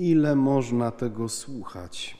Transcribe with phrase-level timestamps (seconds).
[0.00, 2.16] Ile można tego słuchać?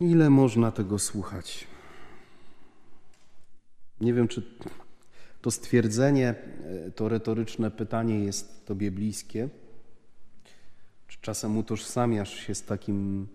[0.00, 1.66] Ile można tego słuchać?
[4.00, 4.42] Nie wiem, czy
[5.42, 6.34] to stwierdzenie,
[6.94, 9.48] to retoryczne pytanie jest Tobie bliskie.
[11.08, 13.28] Czy czasem utożsamiasz się z takim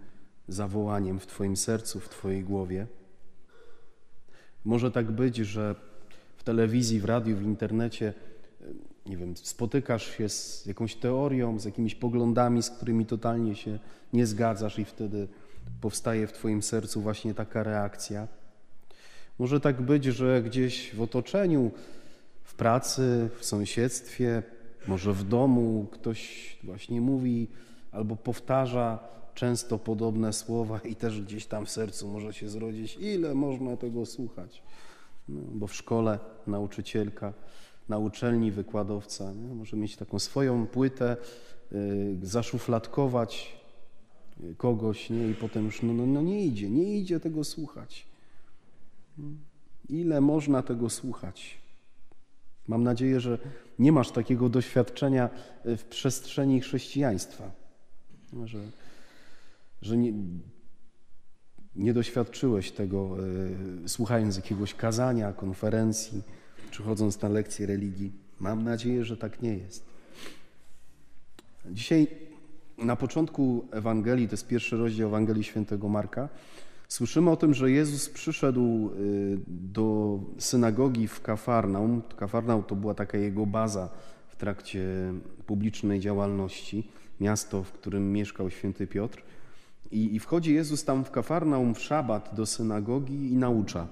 [0.47, 2.87] zawołaniem w Twoim sercu, w Twojej głowie?
[4.65, 5.75] Może tak być, że
[6.37, 8.13] w telewizji, w radiu, w internecie
[9.09, 13.79] nie wiem, spotykasz się z jakąś teorią, z jakimiś poglądami, z którymi totalnie się
[14.13, 15.27] nie zgadzasz, i wtedy
[15.81, 18.27] powstaje w Twoim sercu właśnie taka reakcja.
[19.39, 21.71] Może tak być, że gdzieś w otoczeniu,
[22.43, 24.43] w pracy, w sąsiedztwie,
[24.87, 27.47] może w domu ktoś właśnie mówi
[27.91, 28.99] albo powtarza
[29.35, 34.05] często podobne słowa, i też gdzieś tam w sercu może się zrodzić, ile można tego
[34.05, 34.63] słuchać.
[35.29, 37.33] No, bo w szkole nauczycielka
[37.89, 39.33] na uczelni wykładowca.
[39.33, 39.55] Nie?
[39.55, 41.17] Może mieć taką swoją płytę,
[41.71, 43.59] y, zaszufladkować
[44.57, 45.27] kogoś nie?
[45.27, 48.07] i potem już no, no, no nie idzie, nie idzie tego słuchać.
[49.89, 51.57] Ile można tego słuchać?
[52.67, 53.37] Mam nadzieję, że
[53.79, 55.29] nie masz takiego doświadczenia
[55.65, 57.51] y, w przestrzeni chrześcijaństwa,
[58.45, 58.59] że,
[59.81, 60.13] że nie,
[61.75, 63.17] nie doświadczyłeś tego
[63.83, 66.23] y, słuchając jakiegoś kazania, konferencji
[66.71, 68.11] czy chodząc na lekcje religii.
[68.39, 69.85] Mam nadzieję, że tak nie jest.
[71.71, 72.07] Dzisiaj
[72.77, 76.29] na początku Ewangelii, to jest pierwszy rozdział Ewangelii Świętego Marka,
[76.87, 82.01] słyszymy o tym, że Jezus przyszedł y, do synagogi w Kafarnaum.
[82.17, 83.89] Kafarnaum to była taka jego baza
[84.27, 85.13] w trakcie
[85.45, 86.87] publicznej działalności,
[87.21, 89.21] miasto, w którym mieszkał święty Piotr.
[89.91, 93.87] I, I wchodzi Jezus tam w Kafarnaum w szabat do synagogi i naucza.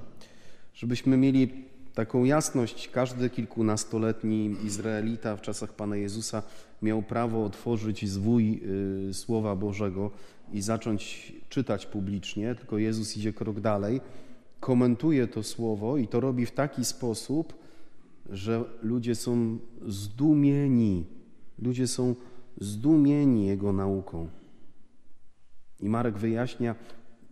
[0.73, 1.65] Żebyśmy mieli
[1.97, 6.43] Taką jasność każdy kilkunastoletni Izraelita w czasach Pana Jezusa
[6.81, 8.61] miał prawo otworzyć zwój
[9.09, 10.11] y, Słowa Bożego
[10.53, 14.01] i zacząć czytać publicznie, tylko Jezus idzie krok dalej,
[14.59, 17.53] komentuje to Słowo i to robi w taki sposób,
[18.29, 19.57] że ludzie są
[19.87, 21.05] zdumieni.
[21.59, 22.15] Ludzie są
[22.61, 24.27] zdumieni Jego nauką.
[25.79, 26.75] I Marek wyjaśnia,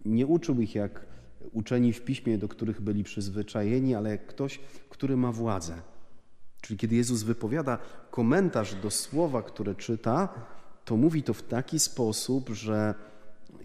[0.05, 1.05] nie uczył ich jak
[1.53, 5.73] uczeni w piśmie, do których byli przyzwyczajeni, ale jak ktoś, który ma władzę.
[6.61, 7.77] Czyli kiedy Jezus wypowiada
[8.11, 10.29] komentarz do słowa, które czyta,
[10.85, 12.95] to mówi to w taki sposób, że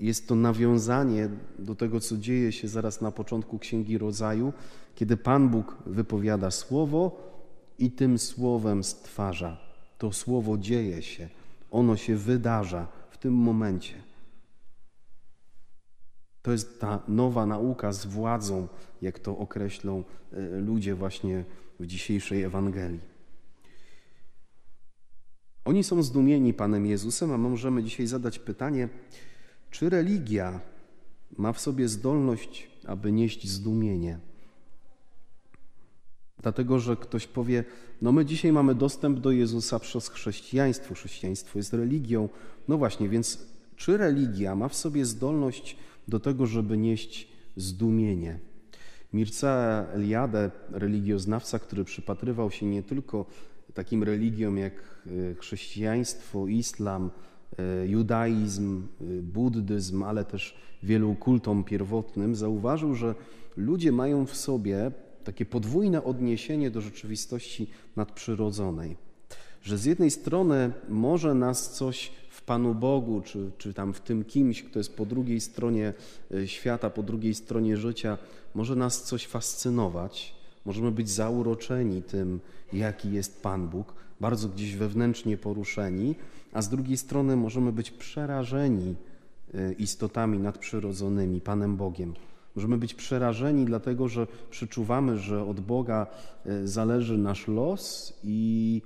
[0.01, 4.53] jest to nawiązanie do tego, co dzieje się zaraz na początku Księgi Rodzaju,
[4.95, 7.31] kiedy Pan Bóg wypowiada słowo
[7.79, 9.57] i tym słowem stwarza.
[9.99, 11.29] To słowo dzieje się,
[11.71, 14.10] ono się wydarza w tym momencie.
[16.43, 18.69] To jest ta nowa nauka z władzą,
[19.03, 21.45] jak to określą e, ludzie właśnie
[21.81, 23.01] w dzisiejszej Ewangelii.
[25.65, 28.89] Oni są zdumieni Panem Jezusem, a możemy dzisiaj zadać pytanie,
[29.71, 30.61] czy religia
[31.39, 34.19] ma w sobie zdolność, aby nieść zdumienie?
[36.43, 37.65] Dlatego, że ktoś powie,
[38.03, 42.29] no my dzisiaj mamy dostęp do Jezusa przez chrześcijaństwo, chrześcijaństwo jest religią.
[42.69, 43.39] No właśnie, więc
[43.77, 45.77] czy religia ma w sobie zdolność
[46.11, 48.39] do tego, żeby nieść zdumienie.
[49.13, 53.27] Mircea Eliade, religioznawca, który przypatrywał się nie tylko
[53.75, 57.11] takim religiom jak e, chrześcijaństwo, islam,
[57.59, 63.15] e, judaizm, e, buddyzm, ale też wielu kultom pierwotnym, zauważył, że
[63.57, 64.91] ludzie mają w sobie
[65.25, 69.10] takie podwójne odniesienie do rzeczywistości nadprzyrodzonej.
[69.63, 72.13] Że z jednej strony może nas coś
[72.51, 75.95] Panu Bogu, czy, czy tam w tym kimś, kto jest po drugiej stronie
[76.35, 78.19] e, świata, po drugiej stronie życia,
[78.55, 80.35] może nas coś fascynować.
[80.65, 82.41] Możemy być zauroczeni tym,
[82.73, 86.15] jaki jest Pan Bóg, bardzo gdzieś wewnętrznie poruszeni,
[86.53, 88.95] a z drugiej strony możemy być przerażeni
[89.55, 92.15] e, istotami nadprzyrodzonymi, Panem Bogiem.
[92.57, 96.07] Możemy być przerażeni, dlatego że przeczuwamy, że od Boga
[96.47, 98.83] e, zależy nasz los i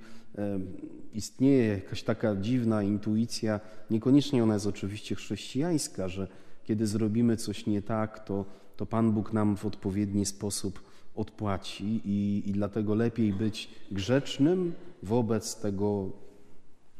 [1.13, 6.27] istnieje jakaś taka dziwna intuicja, niekoniecznie ona jest oczywiście chrześcijańska, że
[6.63, 8.45] kiedy zrobimy coś nie tak, to,
[8.77, 10.83] to Pan Bóg nam w odpowiedni sposób
[11.15, 14.73] odpłaci i, i dlatego lepiej być grzecznym
[15.03, 16.09] wobec tego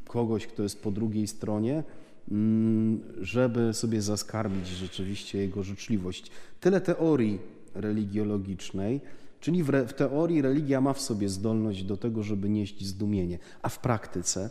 [0.07, 1.83] kogoś, kto jest po drugiej stronie,
[2.31, 6.31] mm, żeby sobie zaskarbić rzeczywiście jego życzliwość.
[6.59, 7.39] Tyle teorii
[7.75, 9.01] religiologicznej.
[9.45, 13.39] Czyli w, w teorii religia ma w sobie zdolność do tego, żeby nieść zdumienie.
[13.61, 14.49] A w praktyce?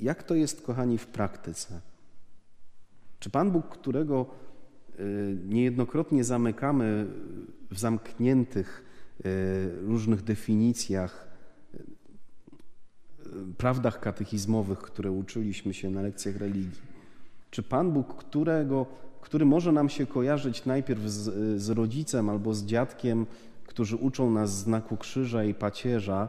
[0.00, 1.80] Jak to jest, kochani, w praktyce?
[3.18, 4.26] Czy Pan Bóg, którego
[5.00, 7.06] y, niejednokrotnie zamykamy
[7.70, 8.84] w zamkniętych
[9.26, 11.28] y, różnych definicjach,
[13.58, 16.80] prawdach katechizmowych, które uczyliśmy się na lekcjach religii.
[17.50, 18.86] Czy Pan Bóg, którego,
[19.20, 23.26] który może nam się kojarzyć najpierw z, z rodzicem albo z dziadkiem,
[23.76, 26.28] którzy uczą nas znaku krzyża i pacierza,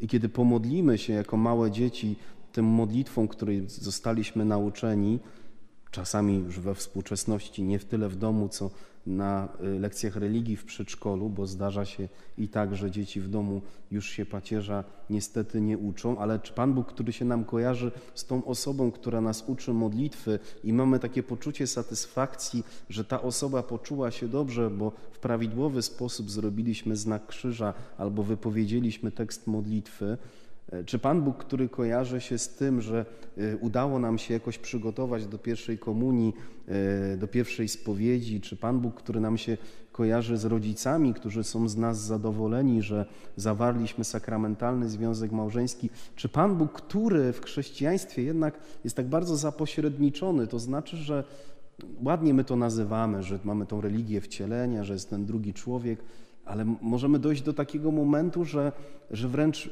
[0.00, 2.16] i kiedy pomodlimy się jako małe dzieci
[2.52, 5.18] tym modlitwą, której zostaliśmy nauczeni,
[5.90, 8.70] czasami już we współczesności, nie w tyle w domu, co
[9.06, 12.08] na y, lekcjach religii w przedszkolu, bo zdarza się
[12.38, 16.74] i tak, że dzieci w domu już się pacierza niestety nie uczą, ale czy Pan
[16.74, 21.22] Bóg, który się nam kojarzy z tą osobą, która nas uczy modlitwy i mamy takie
[21.22, 27.74] poczucie satysfakcji, że ta osoba poczuła się dobrze, bo w prawidłowy sposób zrobiliśmy znak krzyża
[27.98, 30.18] albo wypowiedzieliśmy tekst modlitwy,
[30.86, 35.26] czy Pan Bóg, który kojarzy się z tym, że e, udało nam się jakoś przygotować
[35.26, 36.34] do pierwszej komunii,
[36.68, 39.56] e, do pierwszej spowiedzi, czy Pan Bóg, który nam się
[39.92, 46.56] kojarzy z rodzicami, którzy są z nas zadowoleni, że zawarliśmy sakramentalny związek małżeński, czy Pan
[46.56, 51.24] Bóg, który w chrześcijaństwie jednak jest tak bardzo zapośredniczony, to znaczy, że
[52.04, 55.98] ładnie my to nazywamy, że mamy tą religię wcielenia, że jest ten drugi człowiek,
[56.44, 58.72] ale możemy dojść do takiego momentu, że,
[59.10, 59.70] że wręcz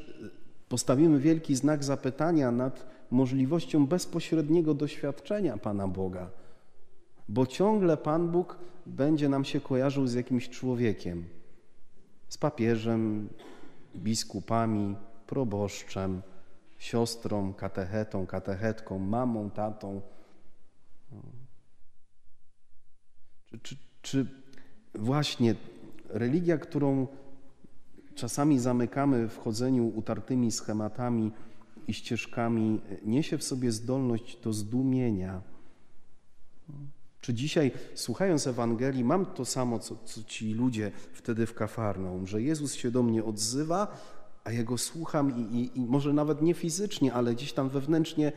[0.69, 6.31] postawimy wielki znak zapytania nad możliwością bezpośredniego doświadczenia Pana Boga,
[7.29, 11.25] bo ciągle Pan Bóg będzie nam się kojarzył z jakimś człowiekiem,
[12.29, 13.29] z papieżem,
[13.97, 14.97] biskupami,
[15.27, 16.23] proboszczem,
[16.79, 20.01] siostrą, katechetą, katechetką, mamą, tatą.
[23.47, 24.27] Czy, czy, czy
[24.95, 25.55] właśnie
[26.09, 27.07] religia, którą
[28.15, 31.33] czasami zamykamy w chodzeniu utartymi schematami
[31.89, 35.43] i ścieżkami, niesie w sobie zdolność do zdumienia.
[37.21, 42.43] Czy dzisiaj, słuchając Ewangelii, mam to samo, co, co ci ludzie wtedy w Kafarnaum, że
[42.43, 43.97] Jezus się do mnie odzywa,
[44.45, 48.33] a ja go słucham i, i, i może nawet nie fizycznie, ale gdzieś tam wewnętrznie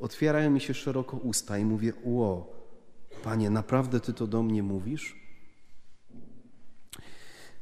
[0.00, 2.52] otwierają mi się szeroko usta i mówię: Ło,
[3.22, 5.23] Panie, naprawdę Ty to do mnie mówisz?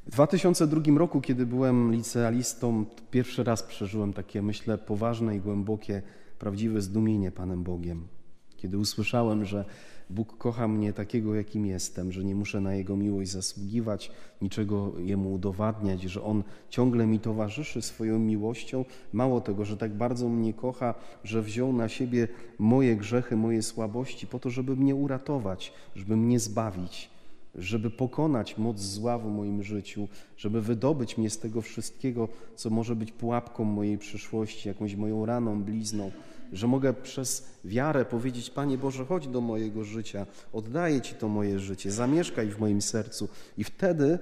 [0.06, 6.02] W 2002 roku, kiedy byłem licealistą, pierwszy raz przeżyłem takie, myślę, poważne i głębokie,
[6.38, 8.08] prawdziwe zdumienie Panem Bogiem.
[8.56, 9.64] Kiedy usłyszałem, że
[10.10, 14.10] Bóg kocha mnie takiego, jakim jestem, że nie muszę na Jego miłość zasługiwać,
[14.40, 18.84] niczego Jemu udowadniać, że On ciągle mi towarzyszy swoją miłością.
[19.12, 20.94] Mało tego, że tak bardzo mnie kocha,
[21.24, 22.28] że wziął na siebie
[22.58, 27.10] moje grzechy, moje słabości, po to, żeby mnie uratować, żeby mnie zbawić
[27.54, 32.96] żeby pokonać moc zła w moim życiu, żeby wydobyć mnie z tego wszystkiego, co może
[32.96, 36.10] być pułapką mojej przyszłości, jakąś moją raną, blizną,
[36.52, 41.58] że mogę przez wiarę powiedzieć: Panie Boże, chodź do mojego życia, oddaję Ci to moje
[41.58, 43.28] życie, zamieszkaj w moim sercu.
[43.58, 44.18] I wtedy,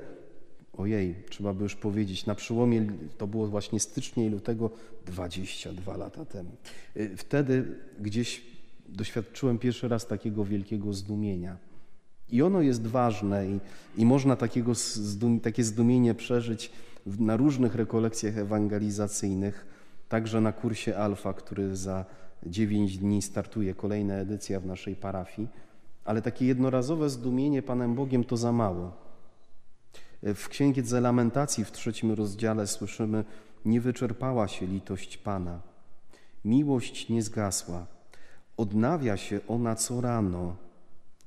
[0.72, 2.86] ojej, trzeba by już powiedzieć, na przełomie,
[3.18, 4.70] to było właśnie stycznia i lutego
[5.06, 6.50] 22 lata temu,
[6.96, 8.42] y, wtedy gdzieś
[8.88, 11.69] doświadczyłem pierwszy raz takiego wielkiego zdumienia
[12.32, 13.60] i ono jest ważne i,
[13.96, 16.70] i można takiego zdum, takie zdumienie przeżyć
[17.06, 19.66] na różnych rekolekcjach ewangelizacyjnych,
[20.08, 22.04] także na kursie Alfa, który za
[22.46, 25.48] 9 dni startuje, kolejna edycja w naszej parafii.
[26.04, 28.92] Ale takie jednorazowe zdumienie Panem Bogiem to za mało.
[30.22, 33.24] W Księdze Lamentacji w trzecim rozdziale słyszymy:
[33.64, 35.60] Nie wyczerpała się litość Pana,
[36.44, 37.86] miłość nie zgasła,
[38.56, 40.56] odnawia się ona co rano.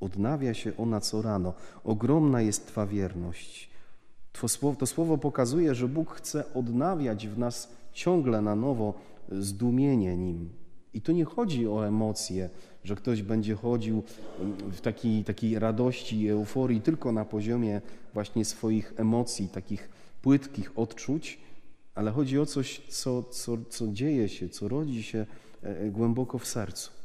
[0.04, 1.54] Odnawia się ona co rano.
[1.84, 3.70] Ogromna jest Twa wierność.
[4.32, 8.94] To słowo, to słowo pokazuje, że Bóg chce odnawiać w nas ciągle na nowo
[9.32, 10.50] zdumienie Nim.
[10.94, 12.50] I to nie chodzi o emocje,
[12.84, 14.04] że ktoś będzie chodził
[14.72, 17.82] w takiej, takiej radości i euforii tylko na poziomie
[18.14, 19.90] właśnie swoich emocji, takich
[20.22, 21.40] płytkich odczuć,
[21.96, 25.26] ale chodzi o coś, co, co, co dzieje się, co rodzi się
[25.62, 27.03] e, głęboko w sercu.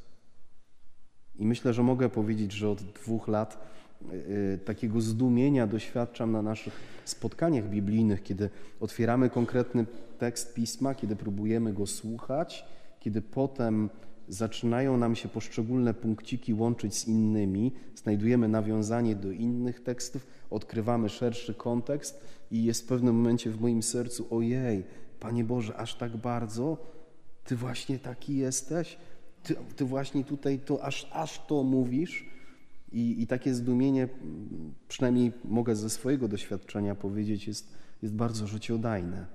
[1.38, 3.58] I myślę, że mogę powiedzieć, że od dwóch lat
[4.02, 6.72] y, y, takiego zdumienia doświadczam na naszych
[7.04, 9.86] spotkaniach biblijnych, kiedy otwieramy konkretny
[10.18, 12.64] tekst pisma, kiedy próbujemy go słuchać,
[13.00, 13.90] kiedy potem
[14.28, 21.54] zaczynają nam się poszczególne punkciki łączyć z innymi, znajdujemy nawiązanie do innych tekstów, odkrywamy szerszy
[21.54, 24.84] kontekst i jest w pewnym momencie w moim sercu: ojej,
[25.20, 26.78] Panie Boże, aż tak bardzo
[27.48, 28.96] Ty właśnie taki jesteś?
[29.42, 32.26] Ty, ty właśnie tutaj to aż, aż to mówisz.
[32.92, 34.08] I, I takie zdumienie,
[34.88, 39.26] przynajmniej mogę ze swojego doświadczenia powiedzieć, jest, jest bardzo życiodajne.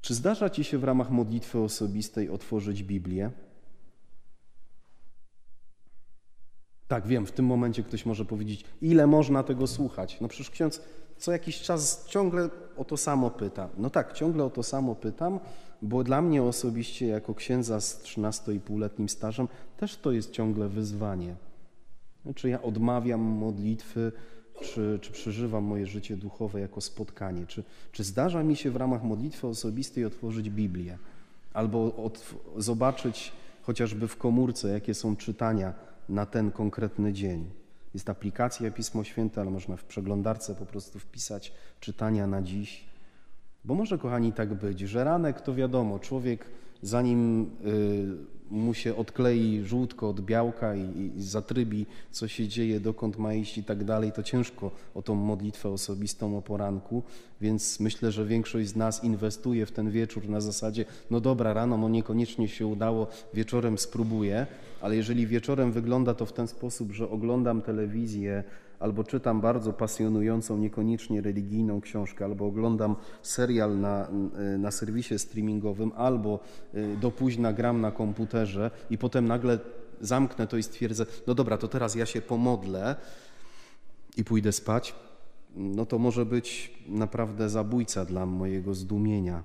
[0.00, 3.30] Czy zdarza Ci się w ramach modlitwy osobistej otworzyć Biblię?
[6.90, 10.20] Tak, wiem, w tym momencie ktoś może powiedzieć, ile można tego słuchać.
[10.20, 10.82] No przecież ksiądz
[11.18, 13.68] co jakiś czas ciągle o to samo pytam.
[13.78, 15.40] No tak, ciągle o to samo pytam,
[15.82, 21.34] bo dla mnie osobiście, jako księdza z 13,5-letnim stażem, też to jest ciągle wyzwanie.
[22.34, 24.12] Czy ja odmawiam modlitwy,
[24.60, 27.46] czy, czy przeżywam moje życie duchowe jako spotkanie?
[27.46, 30.98] Czy, czy zdarza mi się w ramach modlitwy osobistej otworzyć Biblię?
[31.52, 33.32] Albo od, zobaczyć
[33.62, 37.50] chociażby w komórce, jakie są czytania na ten konkretny dzień.
[37.94, 42.89] Jest aplikacja Pismo Święte, ale można w przeglądarce po prostu wpisać czytania na dziś.
[43.64, 46.44] Bo może, kochani, tak być, że ranek to wiadomo, człowiek
[46.82, 53.18] zanim y, mu się odklei żółtko od białka i, i zatrybi, co się dzieje, dokąd
[53.18, 57.02] ma iść i tak dalej, to ciężko o tą modlitwę osobistą o poranku,
[57.40, 61.76] więc myślę, że większość z nas inwestuje w ten wieczór na zasadzie, no dobra, rano
[61.76, 64.46] mu niekoniecznie się udało, wieczorem spróbuję,
[64.80, 68.44] ale jeżeli wieczorem wygląda to w ten sposób, że oglądam telewizję,
[68.80, 74.08] albo czytam bardzo pasjonującą, niekoniecznie religijną książkę, albo oglądam serial na,
[74.58, 76.40] na serwisie streamingowym, albo
[76.74, 79.58] y, do późna gram na komputerze i potem nagle
[80.00, 82.96] zamknę to i stwierdzę, no dobra, to teraz ja się pomodlę
[84.16, 84.94] i pójdę spać,
[85.56, 89.42] no to może być naprawdę zabójca dla mojego zdumienia.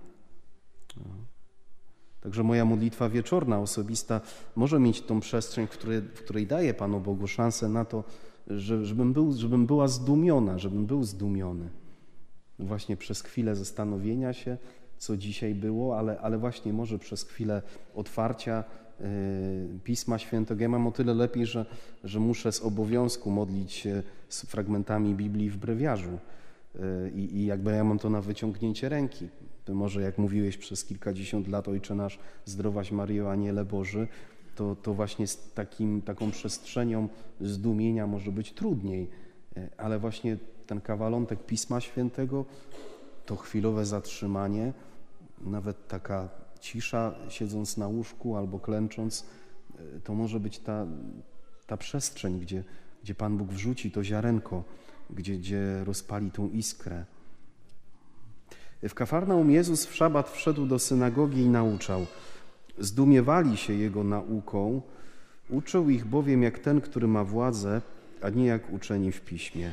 [2.21, 4.21] Także moja modlitwa wieczorna, osobista,
[4.55, 8.03] może mieć tą przestrzeń, w której, w której daje Panu Bogu szansę na to,
[8.47, 11.69] żebym, był, żebym była zdumiona, żebym był zdumiony.
[12.59, 14.57] Właśnie przez chwilę zastanowienia się,
[14.97, 17.61] co dzisiaj było, ale, ale właśnie może przez chwilę
[17.95, 18.63] otwarcia
[18.99, 19.05] yy,
[19.83, 20.61] Pisma Świętego.
[20.61, 21.65] Ja mam o tyle lepiej, że,
[22.03, 26.19] że muszę z obowiązku modlić się z fragmentami Biblii w brewiarzu.
[26.75, 29.27] Yy, I jakby ja mam to na wyciągnięcie ręki.
[29.65, 34.07] Ty może, jak mówiłeś przez kilkadziesiąt lat, Ojcze nasz, zdrowaś Maryjo, Aniele Boży,
[34.55, 37.07] to, to właśnie z takim, taką przestrzenią
[37.41, 39.09] zdumienia może być trudniej,
[39.57, 42.45] e, ale właśnie ten kawalątek Pisma Świętego,
[43.25, 44.73] to chwilowe zatrzymanie,
[45.41, 49.25] nawet taka cisza, siedząc na łóżku albo klęcząc,
[49.79, 50.85] e, to może być ta,
[51.67, 52.63] ta przestrzeń, gdzie,
[53.03, 54.63] gdzie Pan Bóg wrzuci to ziarenko,
[55.09, 57.05] gdzie, gdzie rozpali tą iskrę.
[58.89, 62.05] W Kafarnaum Jezus w szabat wszedł do synagogi i nauczał–
[62.79, 64.81] Zdumiewali się jego nauką,
[65.49, 67.81] uczył ich bowiem jak ten, który ma władzę,
[68.21, 69.71] a nie jak uczeni w piśmie.